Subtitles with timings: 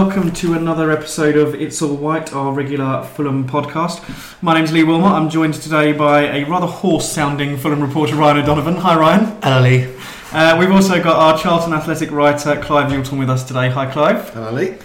[0.00, 4.00] welcome to another episode of It's All White, our regular Fulham podcast.
[4.42, 5.12] My name's Lee Wilmot.
[5.12, 8.76] I'm joined today by a rather hoarse-sounding Fulham reporter, Ryan O'Donovan.
[8.76, 9.26] Hi, Ryan.
[9.42, 9.94] Hello, Lee.
[10.32, 13.68] Uh, we've also got our Charlton Athletic writer, Clive Newton, with us today.
[13.68, 14.30] Hi, Clive.
[14.30, 14.78] Hello, Lee.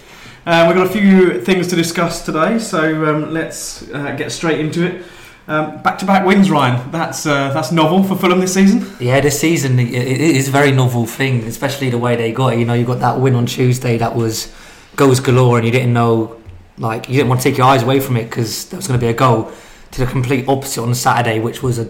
[0.44, 4.60] Uh, we've got a few things to discuss today, so um, let's uh, get straight
[4.60, 5.02] into it.
[5.48, 6.90] Um, back-to-back wins, Ryan.
[6.90, 8.84] That's uh, that's novel for Fulham this season.
[9.00, 12.52] Yeah, this season it it is a very novel thing, especially the way they got
[12.52, 12.58] it.
[12.58, 14.52] You know, you got that win on Tuesday that was
[14.96, 16.40] goals galore, and you didn't know,
[16.78, 18.98] like, you didn't want to take your eyes away from it because there was going
[18.98, 19.52] to be a goal.
[19.92, 21.88] To the complete opposite on Saturday, which was a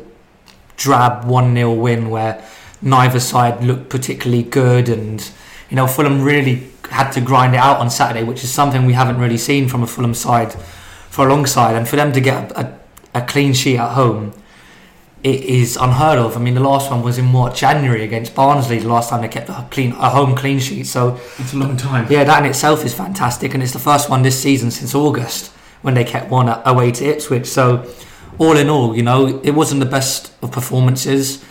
[0.77, 2.45] drab one 0 win where
[2.83, 5.29] neither side looked particularly good, and
[5.71, 8.93] you know Fulham really had to grind it out on Saturday, which is something we
[8.93, 10.53] haven't really seen from a Fulham side
[11.09, 12.79] for a long side, and for them to get a, a
[13.17, 14.33] a clean sheet at home,
[15.33, 16.37] it is unheard of.
[16.37, 18.79] I mean, the last one was in what January against Barnsley.
[18.79, 20.87] The last time they kept a clean a home clean sheet.
[20.87, 22.07] So It's a long time.
[22.09, 25.51] yeah, that in itself is fantastic, and it's the first one this season since August
[25.83, 27.47] when they kept one away to Ipswich.
[27.47, 27.65] So
[28.39, 31.45] all in all, you know, it wasn't the best of performances.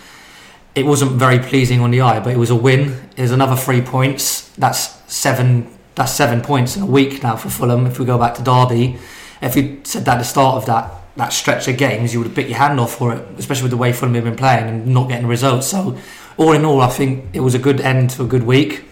[0.73, 2.81] It wasn't very pleasing on the eye, but it was a win.
[3.18, 4.50] There's another three points.
[4.58, 4.81] That's
[5.14, 5.68] seven.
[5.96, 7.86] That's seven points in a week now for Fulham.
[7.88, 8.98] If we go back to Derby,
[9.42, 10.86] if you said that at the start of that
[11.16, 13.72] that stretch of games, you would have bit your hand off for it, especially with
[13.72, 15.68] the way Fulham have been playing and not getting results.
[15.68, 15.98] So,
[16.38, 18.84] all in all, I think it was a good end to a good week.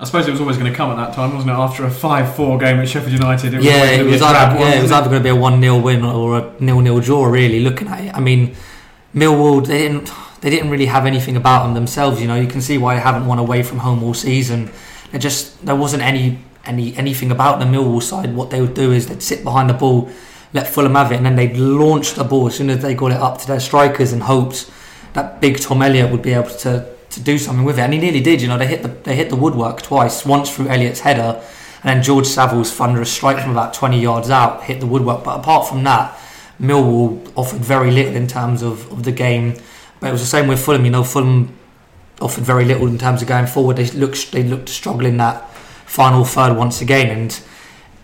[0.00, 1.54] I suppose it was always going to come at that time, wasn't it?
[1.54, 4.78] After a 5-4 game at Sheffield United, it was yeah, it was either, one, yeah,
[4.78, 7.26] it was either going to be a one 0 win or a nil nil draw.
[7.26, 8.54] Really, looking at it, I mean,
[9.14, 12.20] Millwall they didn't they didn't really have anything about them themselves.
[12.20, 14.70] You know, you can see why they haven't won away from home all season.
[15.10, 18.34] They just there wasn't any any anything about the Millwall side.
[18.34, 20.10] What they would do is they'd sit behind the ball,
[20.52, 23.12] let Fulham have it, and then they'd launch the ball as soon as they got
[23.12, 24.70] it up to their strikers and hoped
[25.12, 27.82] that big Tom Elliott would be able to to do something with it.
[27.82, 28.42] And he nearly did.
[28.42, 30.24] You know, they hit the they hit the woodwork twice.
[30.24, 31.42] Once through Elliott's header,
[31.82, 35.24] and then George Saville's thunderous strike from about 20 yards out hit the woodwork.
[35.24, 36.18] But apart from that,
[36.60, 39.54] Millwall offered very little in terms of, of the game.
[40.00, 40.84] But it was the same with Fulham.
[40.84, 41.56] You know, Fulham
[42.20, 43.76] offered very little in terms of going forward.
[43.76, 45.48] They looked they looked to struggle in that
[45.86, 47.40] final third once again, and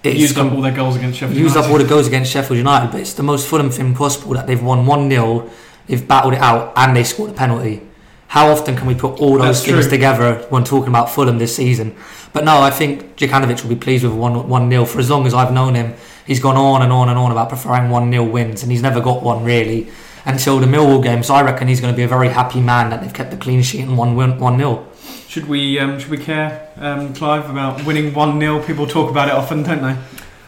[0.06, 0.16] it?
[0.16, 1.66] Used up all their goals against Sheffield used United.
[1.66, 2.90] up all the goals against Sheffield United.
[2.90, 5.50] But it's the most Fulham thing possible that they've won one 0
[5.86, 7.82] they've battled it out, and they scored a penalty.
[8.28, 9.90] How often can we put all those That's things true.
[9.90, 11.94] together when talking about Fulham this season?
[12.32, 15.26] But no, I think Jokanovic will be pleased with one one 0 for as long
[15.26, 15.94] as I've known him.
[16.26, 19.00] He's gone on and on and on about preferring one 0 wins, and he's never
[19.00, 19.88] got one really
[20.24, 21.22] until the Millwall game.
[21.22, 23.36] So I reckon he's going to be a very happy man that they've kept the
[23.36, 24.86] clean sheet and won one 0
[25.28, 28.66] Should we um, should we care, um, Clive, about winning 1-0?
[28.66, 29.90] People talk about it often, don't they?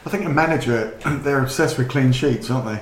[0.06, 2.80] I think a manager, they're obsessed with clean sheets, aren't they?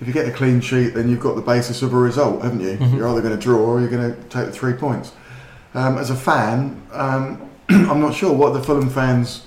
[0.00, 2.60] If you get a clean sheet, then you've got the basis of a result, haven't
[2.60, 2.76] you?
[2.76, 2.96] Mhm.
[2.96, 5.12] You're either going to draw or you're going to take the three points.
[5.74, 9.46] Um, as a fan, um, I'm not sure what the Fulham fans,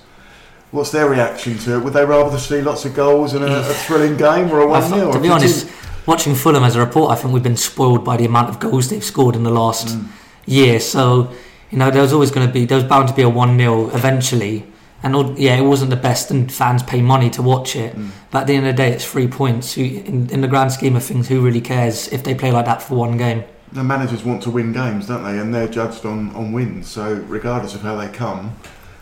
[0.72, 1.84] what's their reaction to it.
[1.84, 4.82] Would they rather see lots of goals and a, a thrilling game or a one
[4.82, 5.68] 0 to be honest,
[6.06, 8.90] watching Fulham as a reporter, I think we've been spoiled by the amount of goals
[8.90, 10.04] they've scored in the last Mm.
[10.46, 10.80] year.
[10.80, 11.30] So,
[11.70, 13.58] you know, there was always going to be, there was bound to be a 1
[13.58, 14.66] 0 eventually.
[15.02, 17.96] And all- yeah, it wasn't the best, and fans pay money to watch it.
[17.96, 18.10] Mm.
[18.30, 19.74] But at the end of the day, it's three points.
[19.74, 22.66] Who, in, in the grand scheme of things, who really cares if they play like
[22.66, 23.44] that for one game?
[23.72, 25.38] The managers want to win games, don't they?
[25.38, 26.88] And they're judged on, on wins.
[26.88, 28.56] So regardless of how they come,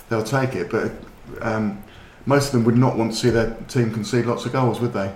[0.09, 0.71] they'll take it.
[0.71, 0.93] But
[1.41, 1.83] um,
[2.27, 4.93] most of them would not want to see their team concede lots of goals, would
[4.93, 5.13] they?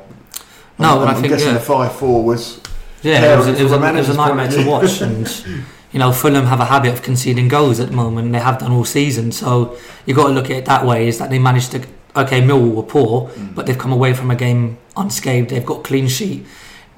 [0.78, 1.54] No, I'm, but I I'm think, guessing yeah.
[1.54, 2.60] the five four was
[3.02, 5.00] Yeah, it was, it was, a, it was a nightmare to watch.
[5.02, 5.26] And,
[5.92, 8.58] you know, Fulham have a habit of conceding goals at the moment, and they have
[8.58, 9.30] done all season.
[9.32, 9.76] So
[10.06, 11.82] you've got to look at it that way is that they managed to.
[12.14, 13.54] Okay, Millwall were poor, Mm.
[13.54, 15.48] but they've come away from a game unscathed.
[15.50, 16.46] They've got clean sheet.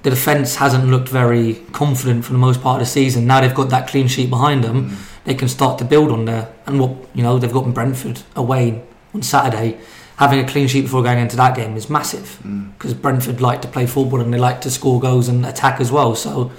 [0.02, 3.26] The defence hasn't looked very confident for the most part of the season.
[3.26, 4.90] Now they've got that clean sheet behind them.
[4.90, 4.96] Mm.
[5.24, 6.48] They can start to build on there.
[6.66, 8.82] And what you know, they've got Brentford away
[9.14, 9.78] on Saturday.
[10.16, 12.72] Having a clean sheet before going into that game is massive Mm.
[12.76, 15.90] because Brentford like to play football and they like to score goals and attack as
[15.90, 16.14] well.
[16.16, 16.50] So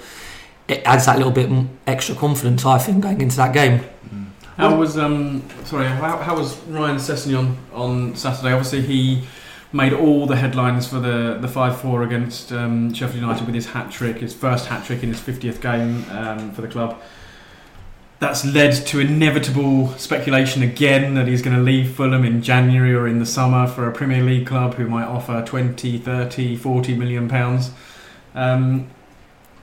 [0.68, 1.50] it adds that little bit
[1.86, 3.80] extra confidence, I think, going into that game.
[4.08, 4.26] Mm.
[4.56, 5.86] How was um sorry?
[5.86, 8.52] How, how was Ryan Sessegnon on Saturday?
[8.52, 9.24] Obviously, he
[9.72, 13.66] made all the headlines for the the five four against um, Sheffield United with his
[13.66, 17.00] hat trick, his first hat trick in his fiftieth game um, for the club.
[18.18, 23.06] That's led to inevitable speculation again that he's going to leave Fulham in January or
[23.06, 27.28] in the summer for a Premier League club who might offer 20, 30, 40 million
[27.28, 27.72] pounds.
[28.34, 28.88] Um,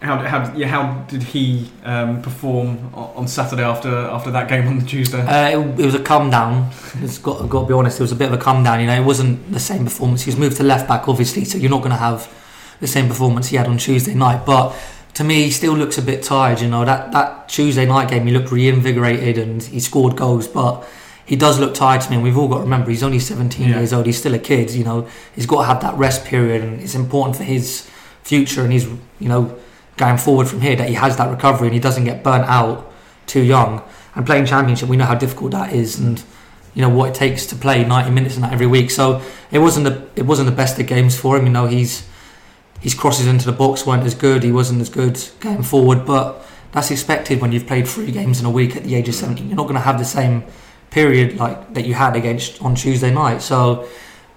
[0.04, 4.78] how, how, yeah, how did he um, perform on Saturday after after that game on
[4.80, 5.22] the Tuesday?
[5.22, 6.70] Uh, it, it was a come down.
[7.02, 8.80] It's got, got to be honest, it was a bit of a come down.
[8.82, 10.24] You know, it wasn't the same performance.
[10.24, 12.32] He's moved to left back, obviously, so you're not going to have
[12.80, 14.46] the same performance he had on Tuesday night.
[14.46, 14.76] But
[15.16, 16.60] to me, he still looks a bit tired.
[16.60, 20.86] You know, that that Tuesday night game, he looked reinvigorated and he scored goals, but
[21.26, 22.16] he does look tired to me.
[22.18, 23.78] And we've all got to remember he's only 17 Yeah.
[23.78, 24.06] years old.
[24.06, 24.72] He's still a kid.
[24.72, 27.90] You know, he's got to have that rest period, and it's important for his
[28.24, 28.86] future and he's
[29.20, 29.54] you know
[29.98, 32.92] going forward from here that he has that recovery and he doesn't get burnt out
[33.28, 33.84] too young.
[34.16, 36.24] And playing championship, we know how difficult that is, and
[36.75, 38.92] you know what it takes to play 90 minutes in that every week.
[38.92, 41.45] So it wasn't the it wasn't the best of games for him.
[41.45, 42.07] You know, he's
[42.80, 44.44] his crosses into the box weren't as good.
[44.44, 48.46] He wasn't as good going forward, but that's expected when you've played three games in
[48.46, 49.48] a week at the age of 17.
[49.48, 50.44] You're not going to have the same
[50.89, 53.42] period like that you had against on Tuesday night.
[53.42, 53.88] So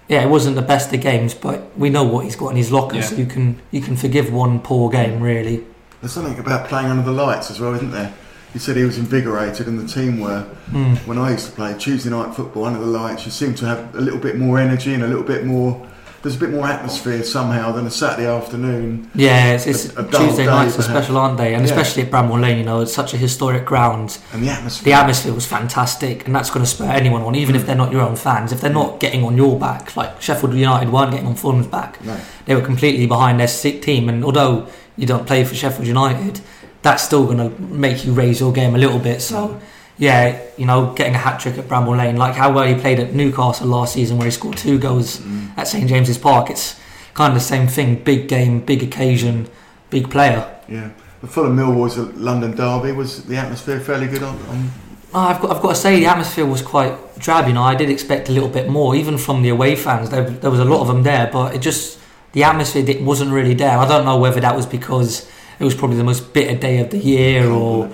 [0.07, 2.71] yeah, it wasn't the best of games, but we know what he's got in his
[2.71, 3.01] locker, Yeah.
[3.03, 5.63] so you can you can forgive one poor game really.
[6.01, 8.13] There's something about playing under the lights as well, isn't there?
[8.53, 10.45] He said he was invigorated, and the team were.
[10.71, 10.97] Mm.
[11.05, 13.93] When I used to play Tuesday night football under the lights, you seem to have
[13.95, 15.85] a little bit more energy and a little bit more.
[16.23, 19.09] There's a bit more atmosphere somehow than a Saturday afternoon.
[19.13, 20.87] Yeah, it's, it's A- a Tuesday day, nights are perhaps.
[20.87, 21.53] special, aren't they?
[21.53, 21.71] And Yeah.
[21.71, 24.17] especially at Bramall Lane, you know, it's such a historic ground.
[24.33, 24.85] And the atmosphere.
[24.85, 27.91] The atmosphere was fantastic, and that's going to spur anyone on, even if they're not
[27.91, 28.51] your own fans.
[28.51, 28.99] If they're not mm.
[28.99, 32.17] getting on your back, like Sheffield United weren't getting on Fulham's back, No.
[32.45, 34.09] they were completely behind their sick team.
[34.09, 36.41] And although you don't play for Sheffield United,
[36.81, 39.21] that's still going to make you raise your game a little bit.
[39.21, 39.59] So, mm.
[39.99, 42.99] Yeah, you know, getting a hat trick at Bramall Lane, like how well he played
[42.99, 45.57] at Newcastle last season, where he scored two goals Mm.
[45.57, 46.49] at St James's Park.
[46.51, 46.75] It's
[47.15, 49.47] kind of the same thing: big game, big occasion,
[49.89, 50.45] big player.
[50.69, 50.89] Yeah.
[51.21, 52.91] The Fulham Millwall was London derby.
[52.91, 54.35] Was the atmosphere fairly good on?
[54.49, 54.71] on
[55.13, 57.47] Oh, I've got, I've got to say the atmosphere was quite drab.
[57.47, 60.09] You know, I did expect a little bit more, even from the away fans.
[60.11, 61.97] There, there was a lot of them there, but it just
[62.33, 63.79] the atmosphere wasn't really there.
[63.79, 65.27] I don't know whether that was because
[65.59, 67.89] it was probably the most bitter day of the year, or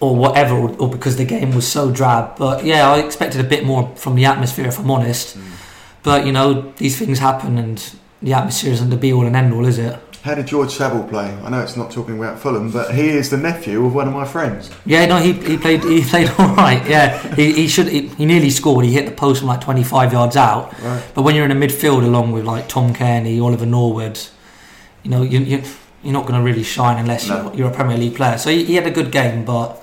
[0.00, 2.36] or whatever, or, or because the game was so drab.
[2.38, 5.36] But yeah, I expected a bit more from the atmosphere, if I'm honest.
[5.36, 5.42] Mm.
[6.02, 9.52] But you know, these things happen, and the atmosphere isn't the be all and end
[9.52, 9.98] all, is it?
[10.22, 11.34] How did George Saville play?
[11.42, 14.12] I know it's not talking about Fulham, but he is the nephew of one of
[14.12, 14.70] my friends.
[14.84, 16.86] Yeah, no, he, he played he played all right.
[16.86, 18.84] Yeah, he, he should he, he nearly scored.
[18.84, 20.78] He hit the post from like 25 yards out.
[20.82, 21.02] Right.
[21.14, 24.18] But when you're in a midfield along with like Tom Cairney, Oliver Norwood,
[25.02, 25.62] you know you, you
[26.02, 27.44] you're not going to really shine unless No.
[27.44, 28.36] you're, you're a Premier League player.
[28.36, 29.79] So he, he had a good game, but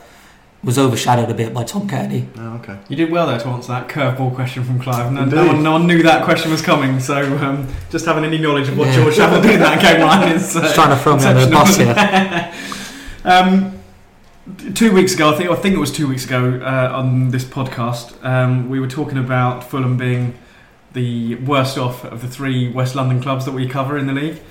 [0.67, 2.27] was overshadowed a bit by Tom Cairney.
[2.37, 2.77] Oh, okay.
[2.89, 5.13] You did well there to answer that curveball question from Clive.
[5.13, 8.37] No, no, one, no one knew that question was coming, so um, just having any
[8.37, 8.95] knowledge of what Yeah.
[8.97, 10.57] George Saville did in that game line is.
[10.57, 12.53] Uh, Just trying to throw me under the bus exceptional.
[13.23, 13.79] um,
[14.73, 17.45] two weeks ago, I think, I think it was two weeks ago uh, on this
[17.45, 20.37] podcast, um, we were talking about Fulham being
[20.91, 24.41] the worst off of the three West London clubs that we cover in the league.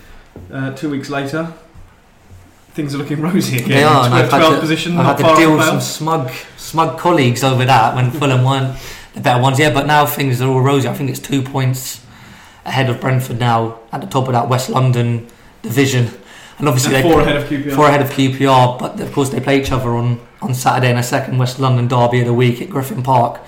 [0.51, 1.53] Uh, two weeks later,
[2.77, 3.69] things are looking rosy again.
[3.71, 5.65] They are, and I've 12th, had 12th to- position, I not had to deal with
[5.67, 8.77] some smug smug colleagues over that when Fulham weren't
[9.15, 9.59] the better ones.
[9.59, 10.87] Yeah, but now things are all rosy.
[10.89, 12.05] I think it's two points
[12.65, 15.27] ahead of Brentford now at the top of that West London
[15.63, 16.11] division,
[16.59, 17.75] and obviously And they four ahead of QPR.
[17.75, 18.79] four ahead of QPR.
[18.79, 21.89] But of course they play each other on, on Saturday in a second West London
[21.89, 23.41] derby of the week at Griffin Park,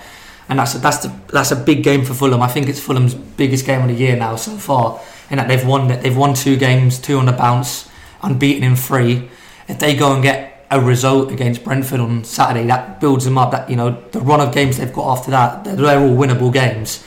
[0.47, 2.41] and that's a, that's the, that's a big game for Fulham.
[2.41, 4.99] I think it's Fulham's biggest game of the year now so far,
[5.29, 7.88] in that they've won they've won two games, two on the bounce,
[8.21, 9.29] unbeaten in three.
[9.67, 13.51] If they go and get a result against Brentford on Saturday, that builds them up.
[13.51, 16.53] That you know the run of games they've got after that, they're, they're all winnable
[16.53, 17.05] games.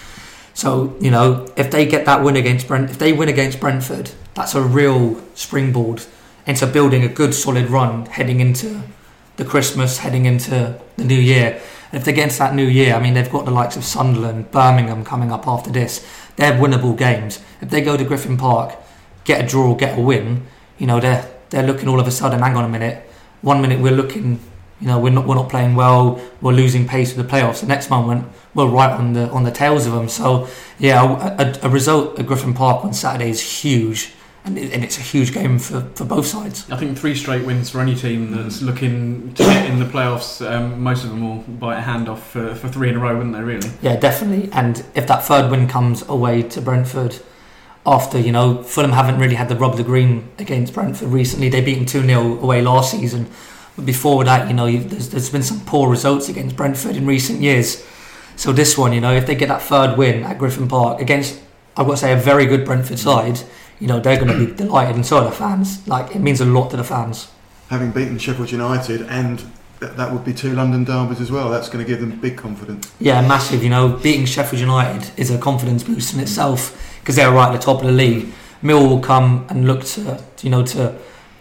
[0.55, 4.11] So you know if they get that win against Brent, if they win against Brentford,
[4.35, 6.03] that's a real springboard
[6.47, 8.83] into building a good solid run heading into
[9.37, 11.61] the Christmas, heading into the new year.
[11.91, 13.85] And if they get into that new year, I mean they've got the likes of
[13.85, 16.07] Sunderland, Birmingham coming up after this.
[16.37, 17.41] They're winnable games.
[17.61, 18.75] If they go to Griffin Park,
[19.25, 20.47] get a draw, get a win,
[20.83, 22.41] you know they're they're looking all of a sudden.
[22.41, 23.09] Hang on a minute.
[23.43, 24.41] One minute we're looking,
[24.81, 26.21] you know, we're not we're not playing well.
[26.41, 27.61] We're losing pace with the playoffs.
[27.61, 30.09] The next moment we're right on the on the tails of them.
[30.09, 30.49] So
[30.81, 34.13] yeah, a, a, a result at Griffin Park on Saturday is huge,
[34.45, 36.69] and, it, and it's a huge game for, for both sides.
[36.69, 40.45] I think three straight wins for any team that's looking to get in the playoffs.
[40.45, 43.17] Um, most of them will bite a hand off for, for three in a row,
[43.17, 43.43] wouldn't they?
[43.43, 43.71] Really?
[43.83, 44.51] Yeah, definitely.
[44.53, 47.21] And if that third win comes away to Brentford,
[47.85, 51.49] after you know Fulham haven't really had the rub of the green against Brentford recently,
[51.49, 53.27] they beat them two 0 away last season.
[53.77, 57.41] But before that, you know, there's, there's been some poor results against Brentford in recent
[57.41, 57.85] years.
[58.37, 61.41] So this one, you know, if they get that third win at Griffin Park against,
[61.77, 63.41] I've got to say, a very good Brentford side,
[63.81, 65.87] you know, they're going to be delighted, and so are the fans.
[65.89, 67.31] Like it means a lot to the fans.
[67.69, 69.43] Having beaten Sheffield United, and
[69.81, 71.49] that, that would be two London derbies as well.
[71.49, 72.93] That's going to give them big confidence.
[73.01, 73.65] Yeah, massive.
[73.65, 77.61] You know, beating Sheffield United is a confidence boost in itself because they're right at
[77.61, 78.33] the top of the league.
[78.63, 80.95] Millwall come and look to, you know, to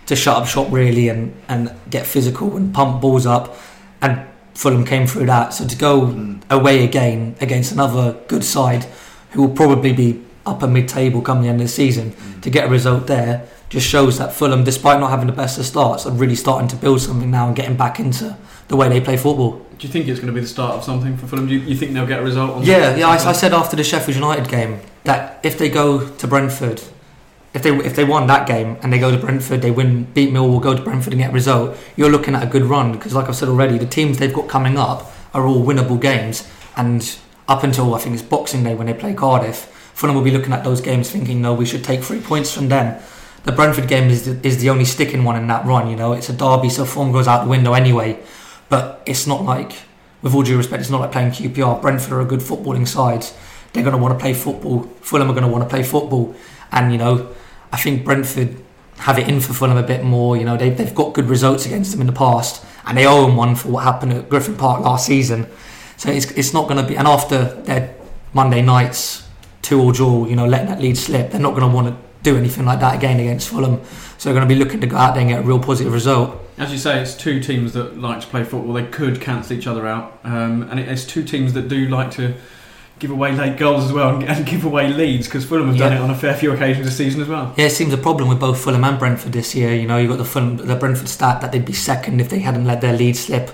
[0.07, 3.55] to shut up shop really and and get physical and pump balls up.
[4.01, 4.25] And
[4.55, 5.53] Fulham came through that.
[5.53, 6.41] So to go Mm.
[6.49, 8.85] away again against another good side
[9.31, 12.67] who will probably be upper mid-table come the end of the season to get a
[12.69, 16.35] result there just shows that Fulham, despite not having the best of starts, are really
[16.35, 18.35] starting to build something now and getting back into
[18.71, 19.51] the way they play football.
[19.77, 21.47] Do you think it's going to be the start of something for Fulham?
[21.47, 22.51] Do you, you think they'll get a result?
[22.51, 23.07] On Yeah, yeah.
[23.07, 26.81] I, I said after the Sheffield United game that if they go to Brentford,
[27.53, 30.31] if they if they won that game and they go to Brentford, they win, beat
[30.31, 31.77] Millwall, go to Brentford and get a result.
[31.97, 34.47] You're looking at a good run because, like I've said already, the teams they've got
[34.47, 36.49] coming up are all winnable games.
[36.77, 37.17] And
[37.49, 40.53] up until I think it's Boxing Day when they play Cardiff, Fulham will be looking
[40.53, 43.01] at those games thinking, no, we should take three points from them.
[43.43, 45.89] The Brentford game is the, is the only sticking one in that run.
[45.89, 48.17] You know, it's a derby, so form goes out the window anyway.
[48.71, 49.73] But it's not like,
[50.21, 51.81] with all due respect, it's not like playing QPR.
[51.81, 53.25] Brentford are a good footballing side.
[53.73, 54.83] They're going to want to play football.
[55.01, 56.33] Fulham are going to want to play football.
[56.71, 57.35] And, you know,
[57.73, 58.55] I think Brentford
[58.99, 60.37] have it in for Fulham a bit more.
[60.37, 62.63] You know, they, they've got good results against them in the past.
[62.85, 65.47] And they owe them one for what happened at Griffin Park last season.
[65.97, 66.95] So it's, it's not going to be.
[66.95, 67.93] And after their
[68.31, 69.27] Monday nights,
[69.61, 71.97] two or draw, you know, letting that lead slip, they're not going to want to
[72.23, 73.81] do anything like that again against Fulham.
[74.17, 75.91] So they're going to be looking to go out there and get a real positive
[75.91, 76.37] result.
[76.61, 78.73] As you say, it's two teams that like to play football.
[78.73, 82.35] They could cancel each other out, um, and it's two teams that do like to
[82.99, 85.91] give away late goals as well and, and give away leads because Fulham have done
[85.91, 85.97] Yeah.
[85.97, 87.51] it on a fair few occasions this season as well.
[87.57, 89.73] Yeah, it seems a problem with both Fulham and Brentford this year.
[89.73, 92.37] You know, you've got the Fulham, the Brentford stat that they'd be second if they
[92.37, 93.49] hadn't let their lead slip,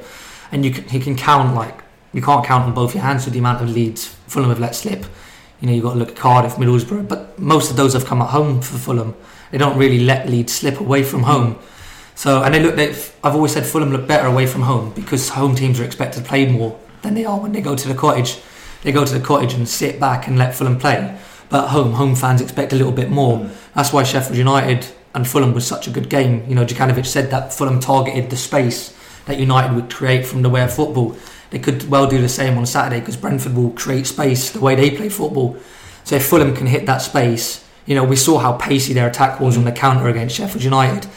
[0.51, 1.79] and you can you can count like
[2.11, 4.75] you can't count on both your hands with the amount of leads Fulham have let
[4.75, 5.05] slip.
[5.61, 8.21] You know, you've got to look at Cardiff, Middlesbrough, but most of those have come
[8.21, 9.15] at home for Fulham.
[9.51, 11.57] They don't really let leads slip away from home.
[12.17, 12.75] So, and they look.
[12.75, 12.89] They,
[13.23, 16.27] I've always said Fulham look better away from home because home teams are expected to
[16.27, 18.39] play more than they are when they go to the cottage.
[18.81, 21.15] They go to the cottage and sit back and let Fulham play.
[21.49, 23.37] But at home, home fans expect a little bit more.
[23.37, 23.51] Mm.
[23.75, 26.43] That's why Sheffield United and Fulham was such a good game.
[26.47, 28.97] You know, Jokanovic said that Fulham targeted the space
[29.27, 31.15] that United would create from the way of football.
[31.51, 34.73] They could well do the same on Saturday because Brentford will create space the way
[34.73, 35.55] they play football.
[36.03, 39.39] So if Fulham can hit that space, you know, we saw how pacey their attack
[39.39, 41.07] was on the counter against Sheffield United.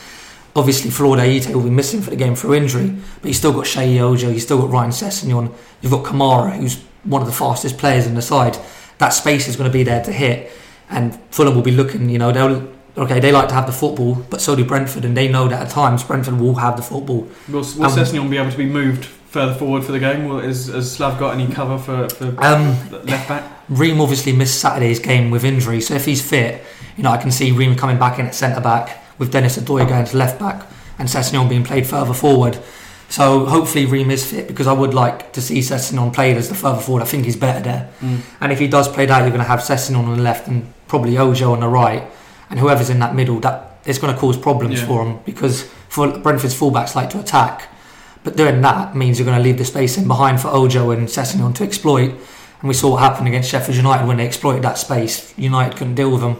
[0.57, 3.67] Obviously, Floyd Ayité will be missing for the game through injury, but you've still got
[3.67, 7.79] Sheyi Ojo, you've still got Ryan Sessegnon, you've got Kamara, who's one of the fastest
[7.79, 8.59] players in the side.
[8.99, 10.51] That space is going to be there to hit,
[10.91, 12.11] and Fulham will be looking.
[12.11, 13.21] You know, they'll okay.
[13.21, 15.71] They like to have the football, but so do Brentford, and they know that at
[15.71, 17.29] times Brentford will have the football.
[17.49, 20.29] Will, will Um, Sessegnon be able to be moved further forward for the game?
[20.29, 23.45] Will, is, has Slav got any cover for, for Um, left back?
[23.69, 26.63] Ream obviously missed Saturday's game with injury, so if he's fit,
[26.97, 29.87] you know I can see Ream coming back in at centre back with Denis Odoi
[29.87, 30.67] going to left back
[30.99, 32.59] and Sessegnon being played further forward.
[33.09, 36.55] So hopefully Ream is fit because I would like to see Sessegnon played as the
[36.55, 37.03] further forward.
[37.03, 37.91] I think he's better there.
[38.01, 38.21] Mm.
[38.41, 40.73] And if he does play that, you're going to have Sessegnon on the left and
[40.89, 42.05] probably Ojo on the right,
[42.49, 43.41] and whoever's in that middle.
[43.41, 44.87] That it's going to cause problems Yeah.
[44.87, 47.69] for him because for Brentford's fullbacks like to attack,
[48.25, 51.09] but doing that means you're going to leave the space in behind for Ojo and
[51.09, 52.11] Sessegnon to exploit.
[52.61, 55.37] And we saw what happened against Sheffield United when they exploited that space.
[55.39, 56.37] United couldn't deal with them.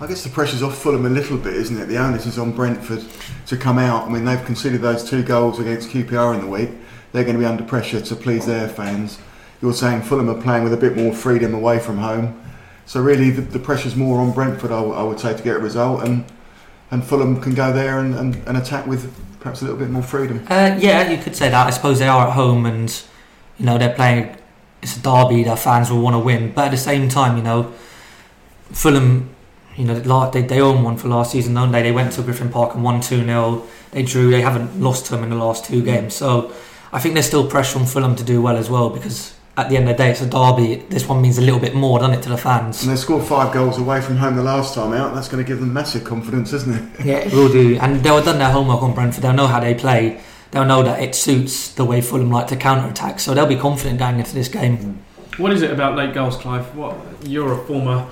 [0.00, 1.86] I guess the pressure's off Fulham a little bit, isn't it?
[1.86, 3.04] The onus is on Brentford
[3.46, 4.06] to come out.
[4.06, 6.70] I mean, they've conceded those two goals against QPR in the week.
[7.10, 9.18] They're going to be under pressure to please their fans.
[9.60, 12.40] You're saying Fulham are playing with a bit more freedom away from home.
[12.86, 16.04] So really, the, the pressure's more on Brentford, I, would say, to get a result,
[16.04, 16.24] and
[16.90, 20.02] and Fulham can go there and, and, and attack with perhaps a little bit more
[20.02, 20.42] freedom.
[20.48, 21.66] Uh, yeah, you could say that.
[21.66, 23.02] I suppose they are at home and,
[23.58, 24.34] you know, they're playing.
[24.80, 25.42] It's a derby.
[25.44, 27.74] Their fans will want to win, but at the same time, you know,
[28.72, 29.28] Fulham,
[29.78, 29.94] you know,
[30.30, 31.82] they they own one for last season, don't they?
[31.82, 34.30] They went to Griffin Park and won two 0 They drew.
[34.30, 36.52] They haven't lost to them in the last two games, so
[36.92, 39.76] I think there's still pressure on Fulham to do well as well because at the
[39.76, 40.76] end of the day, it's a derby.
[40.88, 42.82] This one means a little bit more, doesn't it, to the fans?
[42.82, 45.14] And they scored five goals away from home the last time out.
[45.14, 47.04] That's going to give them massive confidence, isn't it?
[47.04, 47.76] Yeah, it will do.
[47.80, 49.22] And they'll have done their homework on Brentford.
[49.22, 50.20] They'll know how they play.
[50.52, 53.18] They'll know that it suits the way Fulham like to counter attack.
[53.18, 55.02] So they'll be confident going into this game.
[55.38, 56.74] What is it about late goals, Clive?
[56.76, 58.08] What you're a former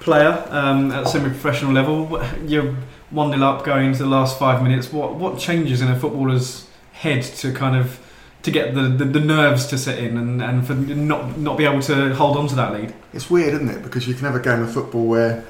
[0.00, 2.20] player um, at semi-professional level.
[2.44, 2.74] You're
[3.10, 4.92] one 0 up going into the last five minutes.
[4.92, 8.00] What what changes in a footballer's head to kind of
[8.42, 11.64] to get the, the, the nerves to sit in and, and for not not be
[11.64, 12.94] able to hold on to that lead?
[13.12, 13.82] It's weird, isn't it?
[13.82, 15.44] Because you can have a game of football where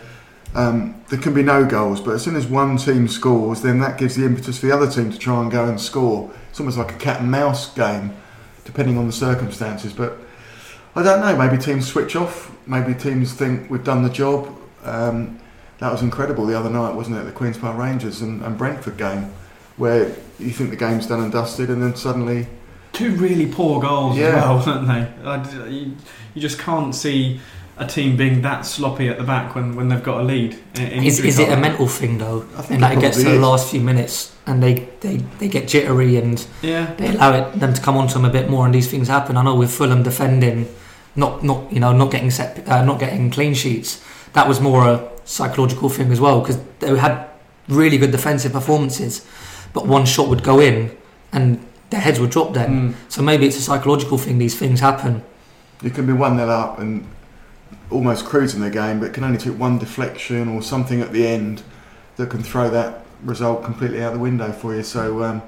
[0.55, 3.99] um, there can be no goals, but as soon as one team scores, then that
[3.99, 6.31] gives the impetus for the other team to try and go and score.
[6.51, 8.17] It's almost like a cat and mouse game,
[8.65, 9.93] depending on the circumstances.
[9.93, 10.19] But
[10.97, 11.37] I don't know.
[11.37, 12.55] Maybe teams switch off.
[12.67, 14.55] Maybe teams think we've done the job.
[14.85, 15.39] Um,
[15.79, 17.25] that was incredible the other night, wasn't it?
[17.25, 19.33] The Queens Park Rangers and, and Brentford game,
[19.77, 22.47] where you think the game's done and dusted, and then suddenly
[22.93, 24.27] Two really poor goals Yeah.
[24.59, 25.25] as well, aren't they?
[25.29, 25.37] I
[25.69, 25.97] d- you,
[26.35, 27.41] you just can't see
[27.79, 30.59] a team being that sloppy at the back when, when they've got a lead.
[30.75, 32.45] In, in Is, is it a mental thing though?
[32.59, 33.49] I think And that it it gets to probably the is.
[33.49, 36.93] last few minutes and they, they, they get jittery and Yeah.
[36.95, 39.37] they allow it them to come onto them a bit more and these things happen.
[39.39, 40.69] I know with Fulham defending,
[41.17, 44.03] not not you know not getting set, uh, not getting clean sheets.
[44.33, 47.29] That was more a psychological thing as well because they had
[47.69, 49.27] really good defensive performances,
[49.73, 50.97] but one shot would go in
[51.33, 52.93] and their heads would drop then.
[52.93, 52.95] Mm.
[53.09, 54.39] So maybe it's a psychological thing.
[54.39, 55.23] These things happen.
[55.83, 57.07] You can be 1 0 up and
[57.91, 61.63] almost cruising the game, but can only take one deflection or something at the end
[62.17, 64.83] that can throw that result completely out the window for you.
[64.83, 65.43] So, um,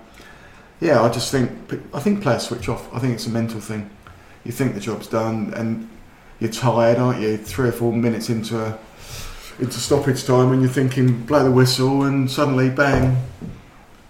[0.81, 1.51] yeah, I just think
[1.95, 2.93] I think players switch off.
[2.93, 3.89] I think it's a mental thing.
[4.45, 5.89] You think the job's done and
[6.41, 7.37] you're tired, aren't you?
[7.37, 8.79] Three or four minutes into a,
[9.61, 13.17] into stoppage time, and you're thinking blow the whistle, and suddenly bang,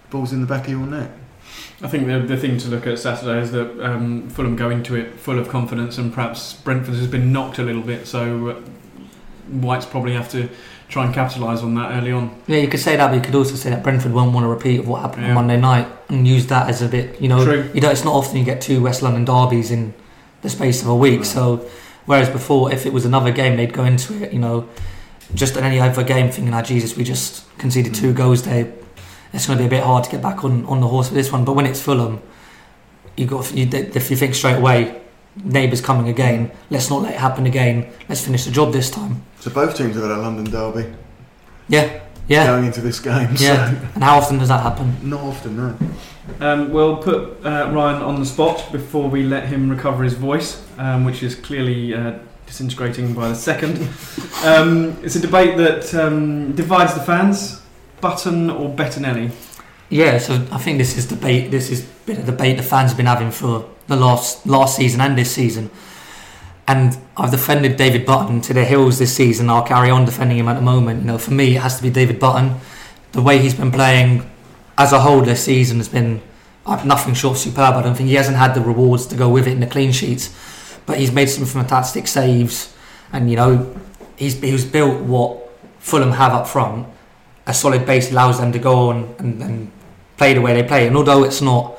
[0.09, 1.11] ball's in the back of your net.
[1.83, 4.95] I think the, the thing to look at Saturday is that um, Fulham go into
[4.95, 8.07] it full of confidence, and perhaps Brentford has been knocked a little bit.
[8.07, 8.53] So uh,
[9.51, 10.49] White's probably have to
[10.89, 12.39] try and capitalise on that early on.
[12.47, 14.47] Yeah, you could say that, but you could also say that Brentford won't want to
[14.47, 15.29] repeat of what happened Yeah.
[15.29, 17.69] on Monday night and use that as a bit, you know, True.
[17.73, 19.93] you know, it's not often you get two West London derbies in
[20.43, 21.25] the space of a week.
[21.25, 21.67] So,
[22.05, 24.69] whereas before, if it was another game, they'd go into it, you know,
[25.33, 28.71] just in any other game, thinking, "Ah, Jesus, we just conceded two goals there.
[29.33, 31.15] It's going to be a bit hard to get back on, on the horse for
[31.15, 32.21] this one." But when it's Fulham,
[33.17, 35.01] you got you, if you think straight away,
[35.43, 36.51] neighbours coming again.
[36.69, 37.91] Let's not let it happen again.
[38.09, 39.23] Let's finish the job this time.
[39.39, 40.93] So both teams have had a London derby
[41.67, 43.29] Yeah, yeah, going into this game.
[43.37, 43.69] yeah.
[43.71, 44.97] So And how often does that happen?
[45.01, 45.77] not often, no.
[46.39, 50.63] Um, we'll put uh, Ryan on the spot before we let him recover his voice,
[50.77, 52.13] um, which is clearly uh,
[52.45, 53.87] disintegrating by the second.
[54.43, 57.61] Um, it's a debate that um, divides the fans:
[58.01, 59.31] Button or Bettinelli.
[59.89, 61.49] Yeah, so I think this is debate.
[61.49, 64.75] This is a bit of debate the fans have been having for the last last
[64.75, 65.69] season and this season.
[66.67, 69.49] And I've defended David Button to the hills this season.
[69.49, 71.01] I'll carry on defending him at the moment.
[71.01, 72.55] You know, for me, it has to be David Button.
[73.11, 74.29] The way he's been playing
[74.77, 76.21] as a whole this season has been
[76.65, 77.75] uh, nothing short of superb.
[77.75, 79.91] I don't think he hasn't had the rewards to go with it in the clean
[79.91, 80.33] sheets,
[80.85, 82.73] but he's made some fantastic saves.
[83.11, 83.75] And you know,
[84.15, 85.49] he's he's built what
[85.79, 86.87] Fulham have up front.
[87.45, 89.71] A solid base allows them to go on and, and
[90.15, 90.87] play the way they play.
[90.87, 91.77] And although it's not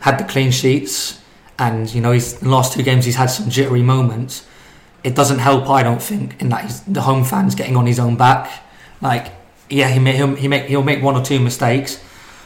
[0.00, 1.21] had the clean sheets,
[1.58, 4.46] and you know, he's the last two games he's had some jittery moments.
[5.04, 7.98] It doesn't help, I don't think, in that he's, the home fans getting on his
[7.98, 8.62] own back.
[9.00, 9.32] Like,
[9.68, 12.02] yeah, he may, he'll, he make he'll make one or two mistakes,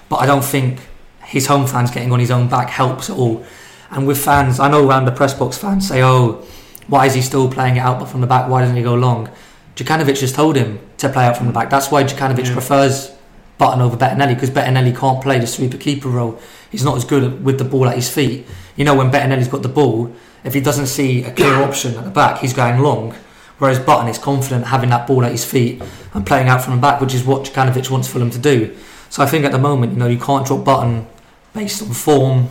[0.08, 0.80] but I don't think
[1.24, 3.44] his home fans getting on his own back helps at all.
[3.90, 6.44] And with fans, I know around the press box, fans say, "Oh,
[6.88, 8.48] why is he still playing it out but from the back?
[8.48, 9.28] Why doesn't he go long?"
[9.76, 11.68] Jokanovic just told him to play out from the back.
[11.68, 12.52] That's why Jokanovic Yeah.
[12.54, 13.10] prefers
[13.58, 16.38] Button over Bettinelli because Bettinelli can't play the sweeper keeper role.
[16.70, 18.46] He's not as good with the ball at his feet.
[18.76, 22.04] You know, when Bettinelli's got the ball, if he doesn't see a clear option at
[22.04, 23.14] the back, he's going long.
[23.58, 26.80] Whereas Button is confident having that ball at his feet and playing out from the
[26.80, 28.76] back, which is what Jokanovic wants Fulham to do.
[29.08, 31.06] So I think at the moment, you know, you can't drop Button
[31.54, 32.50] based on form,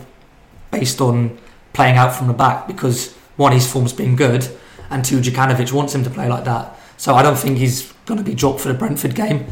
[0.70, 1.38] based on
[1.72, 4.48] playing out from the back because one, his form's been good,
[4.90, 6.78] and two, Jokanovic wants him to play like that.
[6.96, 9.46] So I don't think he's going to be dropped for the Brentford game.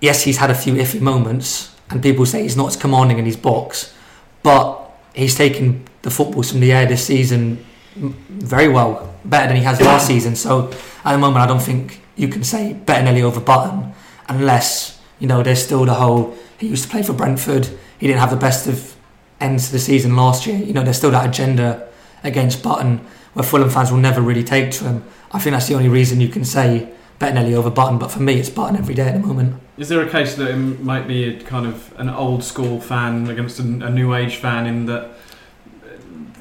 [0.00, 3.24] Yes, he's had a few iffy moments, and people say he's not as commanding in
[3.24, 3.94] his box,
[4.42, 4.83] but
[5.14, 7.64] he's taken the footballs from the air this season
[7.96, 10.36] very well, better than he has last season.
[10.36, 10.70] So
[11.04, 13.92] at the moment, I don't think you can say Bettinelli over Button,
[14.28, 17.68] unless you know there's still the whole he used to play for Brentford.
[17.98, 18.94] He didn't have the best of
[19.40, 20.56] ends to the season last year.
[20.56, 21.88] You know, there's still that agenda
[22.22, 25.04] against Button where Fulham fans will never really take to him.
[25.32, 27.98] I think that's the only reason you can say Bettinelli over Button.
[27.98, 29.60] But for me, it's Button every day at the moment.
[29.76, 33.28] Is there a case that it might be a kind of an old school fan
[33.28, 35.88] against a, a new age fan in that uh,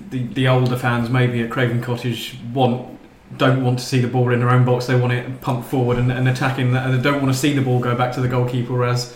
[0.10, 3.00] the the older fans maybe at Craven Cottage want
[3.38, 5.98] don't want to see the ball in their own box they want it pumped forward
[5.98, 8.28] and, and attacking and they don't want to see the ball go back to the
[8.28, 9.16] goalkeeper whereas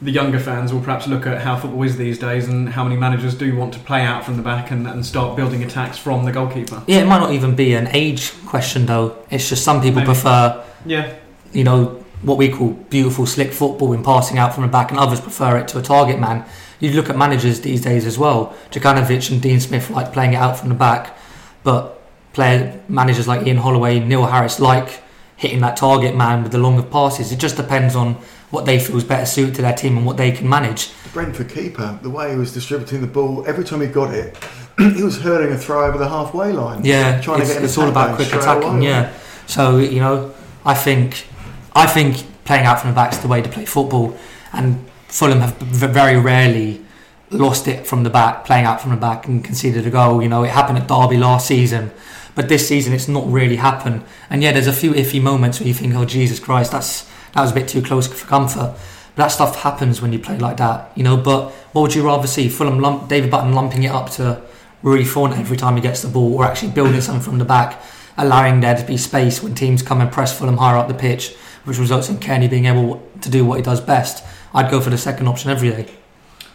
[0.00, 2.96] the younger fans will perhaps look at how football is these days and how many
[2.96, 6.24] managers do want to play out from the back and, and start building attacks from
[6.24, 6.82] the goalkeeper.
[6.88, 9.16] Yeah, it might not even be an age question though.
[9.30, 10.06] It's just some people Maybe.
[10.06, 11.14] prefer, Yeah,
[11.52, 14.98] you know, what we call beautiful, slick football in passing out from the back, and
[14.98, 16.44] others prefer it to a target man.
[16.80, 18.56] You look at managers these days as well.
[18.70, 21.16] Jokanovic and Dean Smith like playing it out from the back,
[21.62, 22.00] but
[22.32, 25.02] player managers like Ian Holloway, Neil Harris like
[25.36, 27.32] hitting that target man with the longer passes.
[27.32, 28.14] It just depends on
[28.50, 30.92] what they feel is better suited to their team and what they can manage.
[31.04, 34.36] The Brentford keeper, the way he was distributing the ball, every time he got it,
[34.78, 36.84] he was hurling a throw over the halfway line.
[36.84, 38.78] Yeah, trying it's, to get it's all about quick attacking.
[38.78, 38.84] away.
[38.84, 39.12] Yeah,
[39.46, 41.26] so you know, I think,
[41.74, 44.16] I think playing out from the back is the way to play football,
[44.52, 46.84] and Fulham have very rarely
[47.30, 50.22] lost it from the back, playing out from the back and conceded a goal.
[50.22, 51.90] You know, it happened at Derby last season,
[52.34, 54.04] but this season it's not really happened.
[54.28, 57.40] And yeah, there's a few iffy moments where you think, oh Jesus Christ, that's that
[57.40, 58.74] was a bit too close for comfort.
[59.14, 61.16] But that stuff happens when you play like that, you know.
[61.16, 62.48] But what would you rather see?
[62.48, 64.42] Fulham lump, David Button lumping it up to
[64.82, 67.80] Rui Fonte every time he gets the ball, or actually building something from the back,
[68.16, 71.34] allowing there to be space when teams come and press Fulham higher up the pitch,
[71.64, 74.90] which results in Kenny being able to do what he does best, I'd go for
[74.90, 75.88] the second option every day.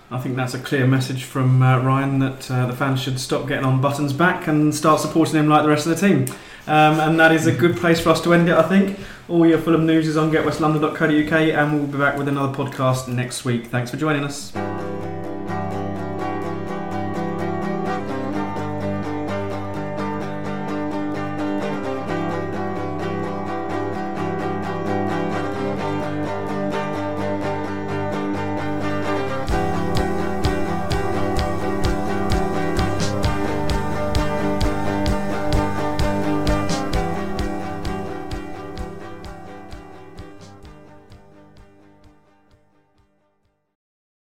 [0.10, 3.48] I think that's a clear message from uh, Ryan that uh, the fans should stop
[3.48, 6.26] getting on Button's back and start supporting him like the rest of the team.
[6.66, 8.98] Um, and that is a good place for us to end it, I think.
[9.28, 13.44] All your Fulham news is on getwestlondon.co.uk, and we'll be back with another podcast next
[13.44, 13.68] week.
[13.68, 14.54] Thanks for joining us.